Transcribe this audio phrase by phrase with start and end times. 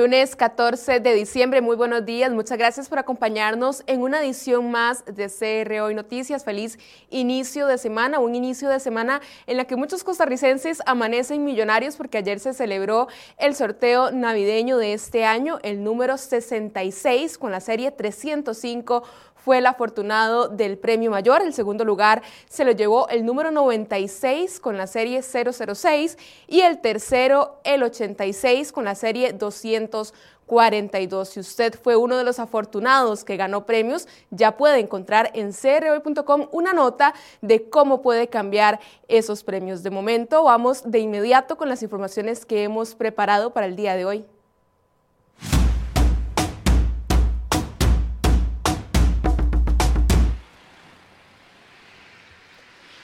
[0.00, 5.04] Lunes 14 de diciembre, muy buenos días, muchas gracias por acompañarnos en una edición más
[5.04, 6.42] de CR Hoy Noticias.
[6.42, 6.78] Feliz
[7.10, 12.16] inicio de semana, un inicio de semana en la que muchos costarricenses amanecen millonarios porque
[12.16, 17.90] ayer se celebró el sorteo navideño de este año, el número 66 con la serie
[17.90, 19.02] 305
[19.44, 21.42] fue el afortunado del premio mayor.
[21.42, 26.80] El segundo lugar se lo llevó el número 96 con la serie 006 y el
[26.80, 31.28] tercero el 86 con la serie 242.
[31.28, 36.48] Si usted fue uno de los afortunados que ganó premios, ya puede encontrar en crhoy.com
[36.52, 39.82] una nota de cómo puede cambiar esos premios.
[39.82, 44.04] De momento, vamos de inmediato con las informaciones que hemos preparado para el día de
[44.04, 44.24] hoy.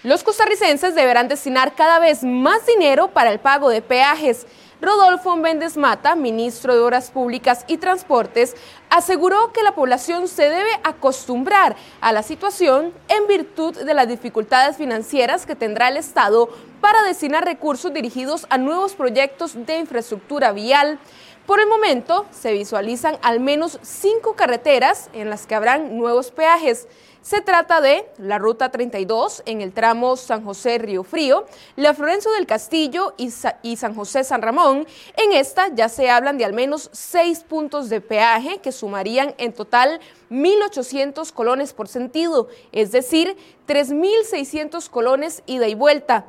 [0.07, 4.47] Los costarricenses deberán destinar cada vez más dinero para el pago de peajes.
[4.81, 8.55] Rodolfo Méndez Mata, ministro de Obras Públicas y Transportes,
[8.89, 14.77] aseguró que la población se debe acostumbrar a la situación en virtud de las dificultades
[14.77, 21.01] financieras que tendrá el Estado para destinar recursos dirigidos a nuevos proyectos de infraestructura vial.
[21.47, 26.87] Por el momento, se visualizan al menos cinco carreteras en las que habrán nuevos peajes.
[27.27, 32.47] Se trata de la Ruta 32 en el tramo San José-Río Frío, la Florencio del
[32.47, 34.87] Castillo y, San José-San Ramón.
[35.17, 39.53] En esta ya se hablan de al menos seis puntos de peaje que sumarían en
[39.53, 39.99] total
[40.31, 43.37] 1.800 colones por sentido, es decir,
[43.67, 46.27] 3.600 colones ida y vuelta.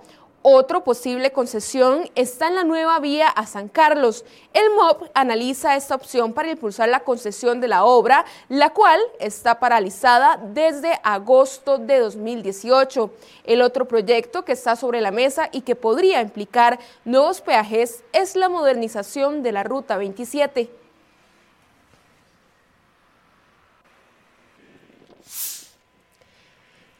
[0.50, 4.24] Otro posible concesión está en la nueva vía a San Carlos.
[4.54, 9.60] El MOP analiza esta opción para impulsar la concesión de la obra, la cual está
[9.60, 13.12] paralizada desde agosto de 2018.
[13.44, 18.38] El otro proyecto que está sobre la mesa y que podría implicar nuevos peajes es
[18.38, 20.70] la modernización de la Ruta 27.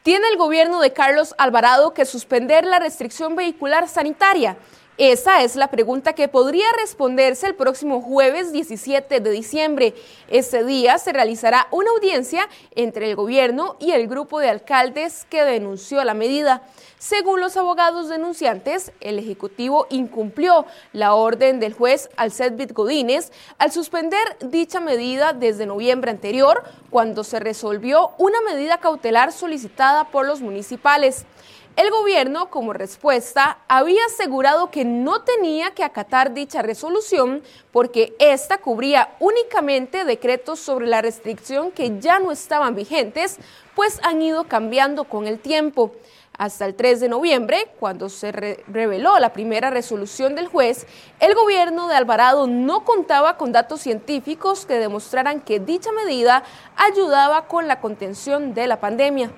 [0.08, 4.56] Tiene el gobierno de Carlos Alvarado que suspender la restricción vehicular sanitaria.
[4.98, 9.94] Esa es la pregunta que podría responderse el próximo jueves 17 de diciembre.
[10.26, 15.44] Ese día se realizará una audiencia entre el gobierno y el grupo de alcaldes que
[15.44, 16.62] denunció la medida.
[16.98, 24.18] Según los abogados denunciantes, el Ejecutivo incumplió la orden del juez Alcedbit Godínez al suspender
[24.40, 31.24] dicha medida desde noviembre anterior, cuando se resolvió una medida cautelar solicitada por los municipales.
[31.78, 37.40] El gobierno, como respuesta, había asegurado que no tenía que acatar dicha resolución
[37.70, 43.38] porque ésta cubría únicamente decretos sobre la restricción que ya no estaban vigentes,
[43.76, 45.92] pues han ido cambiando con el tiempo.
[46.36, 50.84] Hasta el 3 de noviembre, cuando se reveló la primera resolución del juez,
[51.20, 56.42] el gobierno de Alvarado no contaba con datos científicos que demostraran que dicha medida
[56.74, 59.30] ayudaba con la contención de la pandemia.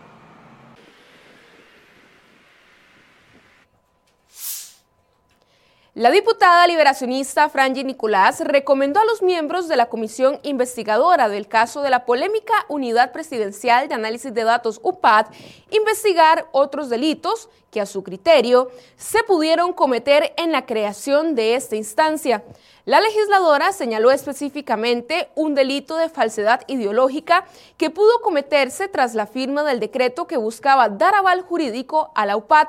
[5.95, 11.83] La diputada liberacionista Franji Nicolás recomendó a los miembros de la comisión investigadora del caso
[11.83, 15.27] de la polémica Unidad Presidencial de Análisis de Datos UPAD
[15.73, 21.75] investigar otros delitos que a su criterio se pudieron cometer en la creación de esta
[21.75, 22.45] instancia.
[22.84, 27.47] La legisladora señaló específicamente un delito de falsedad ideológica
[27.77, 32.37] que pudo cometerse tras la firma del decreto que buscaba dar aval jurídico a la
[32.37, 32.69] UPAD.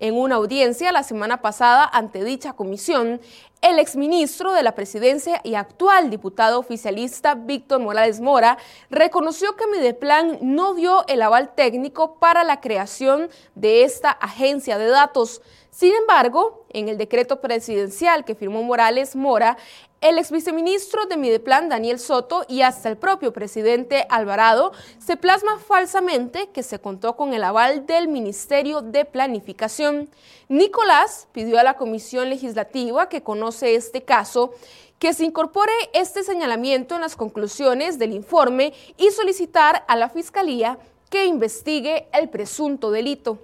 [0.00, 3.20] En una audiencia la semana pasada ante dicha comisión,
[3.62, 8.58] el exministro de la presidencia y actual diputado oficialista Víctor Morales Mora
[8.90, 14.86] reconoció que Mideplan no dio el aval técnico para la creación de esta agencia de
[14.86, 15.42] datos.
[15.70, 19.56] Sin embargo, en el decreto presidencial que firmó Morales Mora,
[20.00, 24.72] el ex viceministro de Mideplan, Daniel Soto, y hasta el propio presidente Alvarado,
[25.04, 30.08] se plasma falsamente que se contó con el aval del Ministerio de Planificación.
[30.48, 34.52] Nicolás pidió a la Comisión Legislativa que conoce este caso
[34.98, 40.78] que se incorpore este señalamiento en las conclusiones del informe y solicitar a la Fiscalía
[41.10, 43.38] que investigue el presunto delito.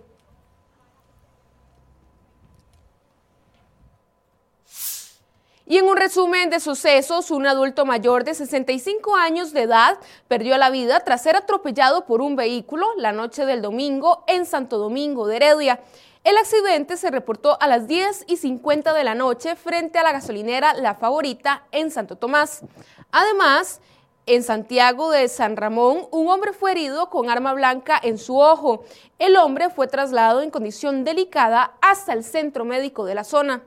[5.74, 9.98] Y en un resumen de sucesos, un adulto mayor de 65 años de edad
[10.28, 14.78] perdió la vida tras ser atropellado por un vehículo la noche del domingo en Santo
[14.78, 15.80] Domingo de Heredia.
[16.22, 20.12] El accidente se reportó a las 10 y 50 de la noche frente a la
[20.12, 22.62] gasolinera La Favorita en Santo Tomás.
[23.10, 23.80] Además,
[24.26, 28.84] en Santiago de San Ramón, un hombre fue herido con arma blanca en su ojo.
[29.18, 33.64] El hombre fue trasladado en condición delicada hasta el centro médico de la zona.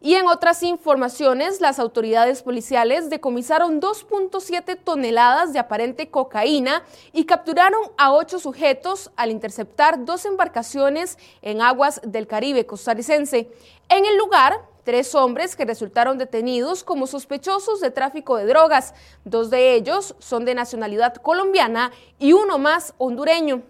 [0.00, 7.80] Y en otras informaciones, las autoridades policiales decomisaron 2.7 toneladas de aparente cocaína y capturaron
[7.96, 13.50] a ocho sujetos al interceptar dos embarcaciones en aguas del Caribe costarricense.
[13.88, 18.94] En el lugar, tres hombres que resultaron detenidos como sospechosos de tráfico de drogas.
[19.24, 21.90] Dos de ellos son de nacionalidad colombiana
[22.20, 23.64] y uno más hondureño.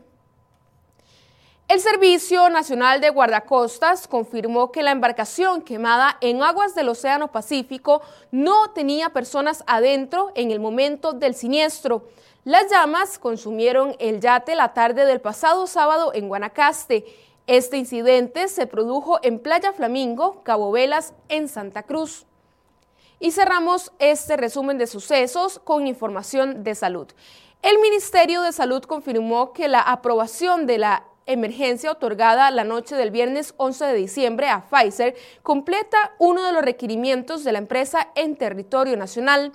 [1.68, 8.00] El Servicio Nacional de Guardacostas confirmó que la embarcación quemada en aguas del Océano Pacífico
[8.30, 12.08] no tenía personas adentro en el momento del siniestro.
[12.44, 17.04] Las llamas consumieron el yate la tarde del pasado sábado en Guanacaste.
[17.46, 22.24] Este incidente se produjo en Playa Flamingo, Cabo Velas, en Santa Cruz.
[23.20, 27.08] Y cerramos este resumen de sucesos con información de salud.
[27.60, 33.10] El Ministerio de Salud confirmó que la aprobación de la emergencia otorgada la noche del
[33.10, 38.34] viernes 11 de diciembre a Pfizer completa uno de los requerimientos de la empresa en
[38.34, 39.52] territorio nacional.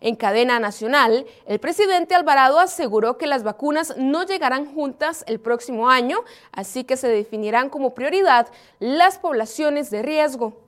[0.00, 5.88] En cadena nacional, el presidente Alvarado aseguró que las vacunas no llegarán juntas el próximo
[5.88, 6.18] año,
[6.52, 8.48] así que se definirán como prioridad
[8.78, 10.58] las poblaciones de riesgo.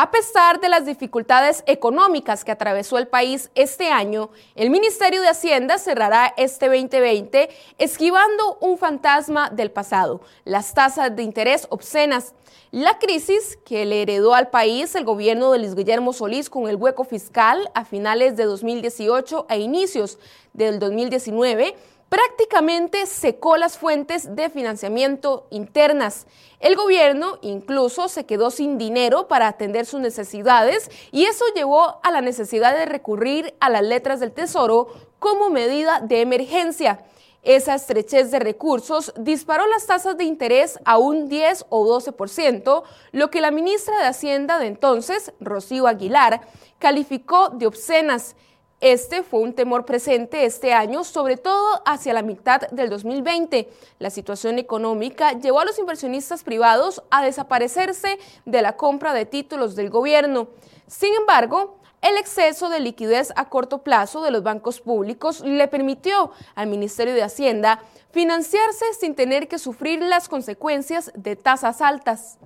[0.00, 5.26] A pesar de las dificultades económicas que atravesó el país este año, el Ministerio de
[5.26, 7.48] Hacienda cerrará este 2020
[7.78, 12.36] esquivando un fantasma del pasado, las tasas de interés obscenas.
[12.70, 16.76] La crisis que le heredó al país el gobierno de Luis Guillermo Solís con el
[16.76, 20.20] hueco fiscal a finales de 2018 e inicios
[20.52, 21.74] del 2019
[22.08, 26.26] prácticamente secó las fuentes de financiamiento internas.
[26.60, 32.10] El gobierno incluso se quedó sin dinero para atender sus necesidades y eso llevó a
[32.10, 34.88] la necesidad de recurrir a las letras del Tesoro
[35.18, 37.04] como medida de emergencia.
[37.42, 42.82] Esa estrechez de recursos disparó las tasas de interés a un 10 o 12%,
[43.12, 46.42] lo que la ministra de Hacienda de entonces, Rocío Aguilar,
[46.78, 48.34] calificó de obscenas.
[48.80, 53.68] Este fue un temor presente este año, sobre todo hacia la mitad del 2020.
[53.98, 59.74] La situación económica llevó a los inversionistas privados a desaparecerse de la compra de títulos
[59.74, 60.46] del gobierno.
[60.86, 66.30] Sin embargo, el exceso de liquidez a corto plazo de los bancos públicos le permitió
[66.54, 67.82] al Ministerio de Hacienda
[68.12, 72.38] financiarse sin tener que sufrir las consecuencias de tasas altas.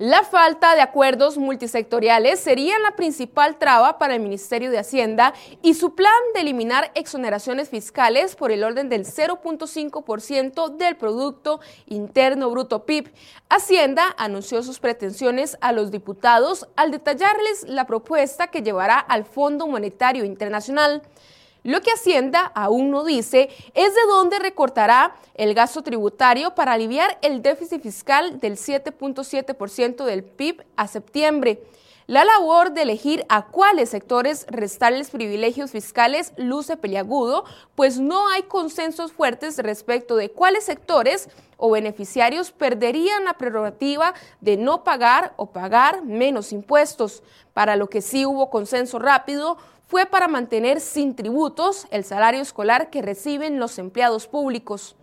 [0.00, 5.74] La falta de acuerdos multisectoriales sería la principal traba para el Ministerio de Hacienda y
[5.74, 12.86] su plan de eliminar exoneraciones fiscales por el orden del 0.5% del Producto Interno Bruto
[12.86, 13.12] PIB.
[13.50, 19.66] Hacienda anunció sus pretensiones a los diputados al detallarles la propuesta que llevará al Fondo
[19.66, 21.02] Monetario Internacional.
[21.62, 27.18] Lo que Hacienda aún no dice es de dónde recortará el gasto tributario para aliviar
[27.20, 31.62] el déficit fiscal del 7.7% del PIB a septiembre.
[32.06, 37.44] La labor de elegir a cuáles sectores restarles privilegios fiscales luce peliagudo,
[37.76, 44.56] pues no hay consensos fuertes respecto de cuáles sectores o beneficiarios perderían la prerrogativa de
[44.56, 47.22] no pagar o pagar menos impuestos.
[47.52, 49.58] Para lo que sí hubo consenso rápido
[49.90, 54.94] fue para mantener sin tributos el salario escolar que reciben los empleados públicos.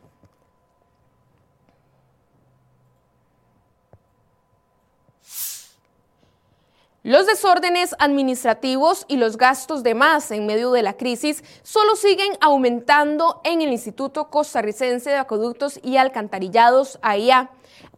[7.03, 12.37] Los desórdenes administrativos y los gastos de más en medio de la crisis solo siguen
[12.39, 17.49] aumentando en el Instituto Costarricense de Acueductos y Alcantarillados, AIA.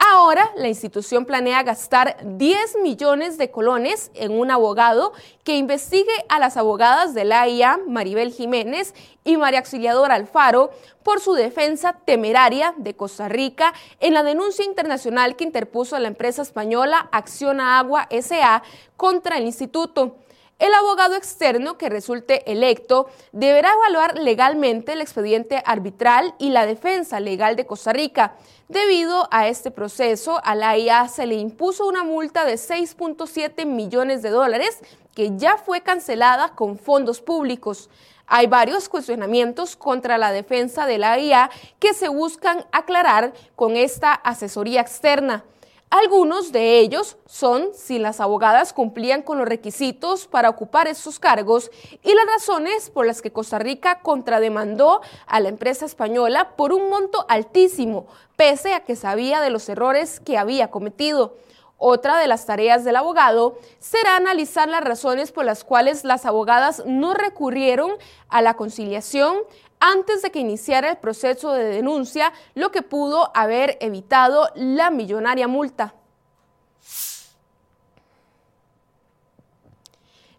[0.01, 5.11] Ahora la institución planea gastar 10 millones de colones en un abogado
[5.43, 10.71] que investigue a las abogadas de la AIA, Maribel Jiménez y María Auxiliadora Alfaro,
[11.03, 16.43] por su defensa temeraria de Costa Rica en la denuncia internacional que interpuso la empresa
[16.43, 18.63] española Acciona Agua SA
[18.95, 20.15] contra el instituto.
[20.59, 27.19] El abogado externo que resulte electo deberá evaluar legalmente el expediente arbitral y la defensa
[27.21, 28.35] legal de Costa Rica.
[28.67, 34.21] Debido a este proceso, a la IA se le impuso una multa de 6.7 millones
[34.21, 34.79] de dólares
[35.15, 37.89] que ya fue cancelada con fondos públicos.
[38.27, 41.49] Hay varios cuestionamientos contra la defensa de la IA
[41.79, 45.45] que se buscan aclarar con esta asesoría externa.
[45.91, 51.71] Algunos de ellos son si las abogadas cumplían con los requisitos para ocupar estos cargos
[52.03, 56.91] y las razones por las que Costa Rica contrademandó a la empresa española por un
[56.91, 58.05] monto altísimo,
[58.35, 61.37] pese a que sabía de los errores que había cometido.
[61.79, 66.83] Otra de las tareas del abogado será analizar las razones por las cuales las abogadas
[66.85, 67.93] no recurrieron
[68.27, 69.37] a la conciliación
[69.79, 75.47] antes de que iniciara el proceso de denuncia, lo que pudo haber evitado la millonaria
[75.47, 75.93] multa.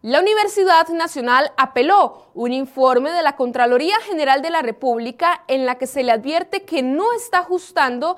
[0.03, 5.77] La Universidad Nacional apeló un informe de la Contraloría General de la República en la
[5.77, 8.17] que se le advierte que no está ajustando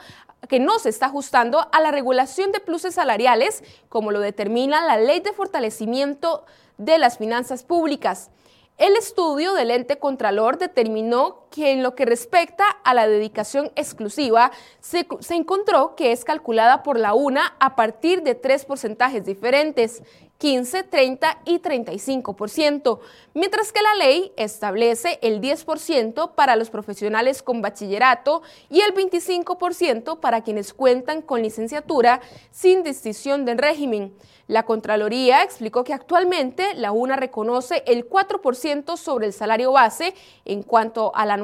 [0.48, 4.96] que no se está ajustando a la regulación de pluses salariales, como lo determina la
[4.96, 6.44] Ley de Fortalecimiento
[6.78, 8.30] de las Finanzas Públicas.
[8.78, 14.50] El estudio del ente contralor determinó que en lo que respecta a la dedicación exclusiva,
[14.80, 20.02] se, encontró que es calculada por la UNA a partir de tres porcentajes diferentes,
[20.38, 22.98] 15, 30 y 35%,
[23.34, 30.18] mientras que la ley establece el 10% para los profesionales con bachillerato y el 25%
[30.18, 34.12] para quienes cuentan con licenciatura sin distinción del régimen.
[34.48, 40.62] La Contraloría explicó que actualmente la UNA reconoce el 4% sobre el salario base en
[40.62, 41.36] cuanto a la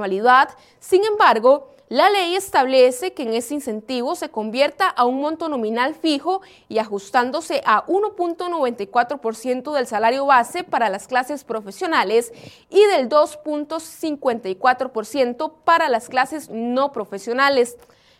[0.80, 5.94] sin embargo, la ley establece que en ese incentivo se convierta a un monto nominal
[5.94, 12.30] fijo y ajustándose a 1.94% del salario base para las clases profesionales
[12.68, 17.78] y del 2.54% para las clases no profesionales.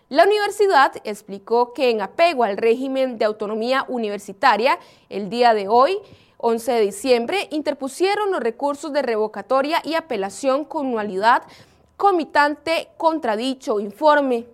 [0.09, 4.79] La universidad explicó que en apego al régimen de autonomía universitaria,
[5.11, 5.99] el día de hoy,
[6.39, 11.43] 11 de diciembre, interpusieron los recursos de revocatoria y apelación con nualidad
[11.97, 14.47] comitante contra dicho informe.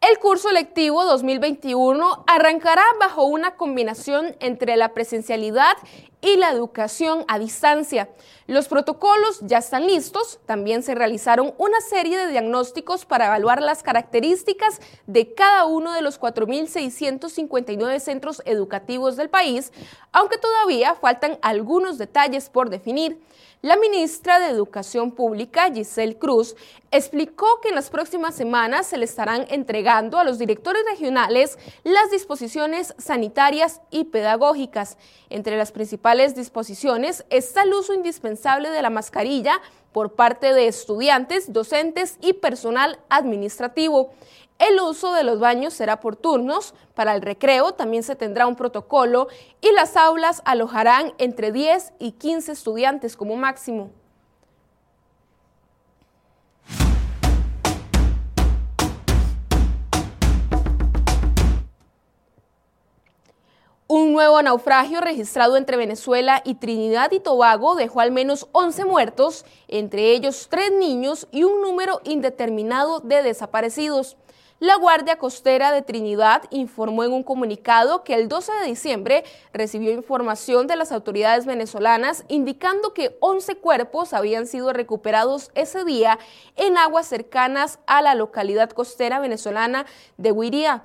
[0.00, 5.76] El curso lectivo 2021 arrancará bajo una combinación entre la presencialidad
[6.24, 8.08] y la educación a distancia.
[8.46, 10.40] Los protocolos ya están listos.
[10.46, 16.00] También se realizaron una serie de diagnósticos para evaluar las características de cada uno de
[16.00, 19.70] los 4.659 centros educativos del país,
[20.12, 23.20] aunque todavía faltan algunos detalles por definir.
[23.64, 26.54] La ministra de Educación Pública, Giselle Cruz,
[26.90, 32.10] explicó que en las próximas semanas se le estarán entregando a los directores regionales las
[32.10, 34.98] disposiciones sanitarias y pedagógicas.
[35.30, 39.60] Entre las principales disposiciones está el uso indispensable de la mascarilla
[39.92, 44.12] por parte de estudiantes, docentes y personal administrativo.
[44.58, 48.56] El uso de los baños será por turnos, para el recreo también se tendrá un
[48.56, 49.28] protocolo
[49.60, 53.90] y las aulas alojarán entre 10 y 15 estudiantes como máximo.
[64.14, 70.12] Nuevo naufragio registrado entre Venezuela y Trinidad y Tobago dejó al menos 11 muertos, entre
[70.12, 74.16] ellos tres niños y un número indeterminado de desaparecidos.
[74.60, 79.90] La Guardia Costera de Trinidad informó en un comunicado que el 12 de diciembre recibió
[79.90, 86.20] información de las autoridades venezolanas indicando que 11 cuerpos habían sido recuperados ese día
[86.54, 89.86] en aguas cercanas a la localidad costera venezolana
[90.18, 90.84] de Huiría.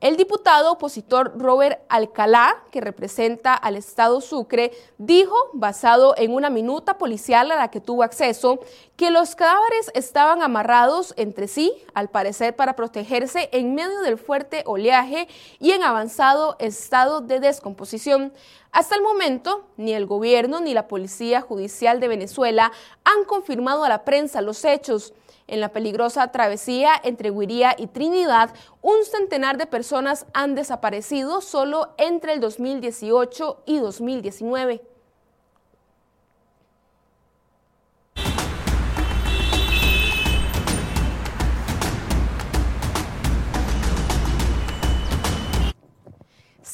[0.00, 6.96] El diputado opositor Robert Alcalá, que representa al Estado Sucre, dijo, basado en una minuta
[6.96, 8.60] policial a la que tuvo acceso,
[8.96, 14.62] que los cadáveres estaban amarrados entre sí, al parecer para protegerse en medio del fuerte
[14.64, 15.28] oleaje
[15.58, 18.32] y en avanzado estado de descomposición.
[18.72, 22.72] Hasta el momento, ni el gobierno ni la Policía Judicial de Venezuela
[23.04, 25.12] han confirmado a la prensa los hechos.
[25.50, 31.92] En la peligrosa travesía entre Huiría y Trinidad, un centenar de personas han desaparecido solo
[31.98, 34.80] entre el 2018 y 2019.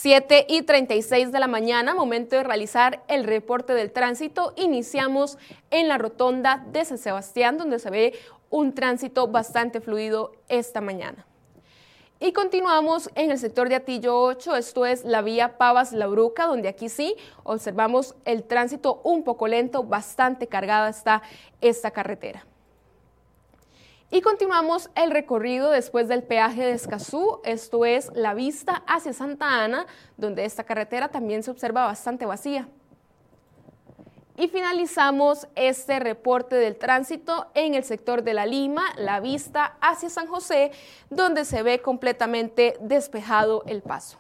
[0.07, 4.53] Siete y 36 de la mañana, momento de realizar el reporte del tránsito.
[4.57, 5.37] Iniciamos
[5.71, 8.15] en la rotonda de San Sebastián, donde se ve
[8.57, 11.27] un tránsito bastante fluido esta mañana.
[12.19, 16.69] Y continuamos en el sector de Atillo 8, esto es la vía Pavas-La Bruca, donde
[16.69, 21.21] aquí sí observamos el tránsito un poco lento, bastante cargada está
[21.61, 22.47] esta carretera.
[24.11, 29.63] Y continuamos el recorrido después del peaje de Escazú, esto es la vista hacia Santa
[29.65, 29.85] Ana,
[30.17, 32.71] donde esta carretera también se observa bastante vacía.
[34.39, 40.11] Y finalizamos este reporte del tránsito en el sector de La Lima, la vista hacia
[40.11, 40.73] San José,
[41.09, 44.19] donde se ve completamente despejado el paso.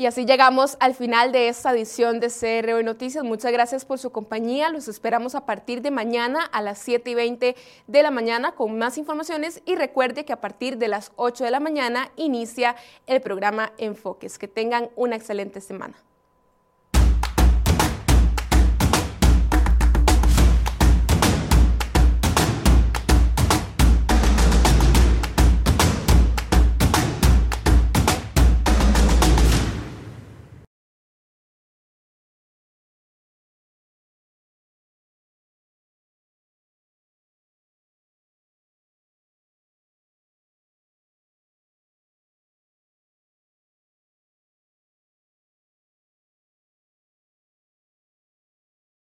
[0.00, 3.22] Y así llegamos al final de esta edición de CRO Noticias.
[3.22, 4.70] Muchas gracias por su compañía.
[4.70, 7.54] Los esperamos a partir de mañana a las 7 y 20
[7.86, 9.60] de la mañana con más informaciones.
[9.66, 12.76] Y recuerde que a partir de las 8 de la mañana inicia
[13.06, 14.38] el programa Enfoques.
[14.38, 16.02] Que tengan una excelente semana.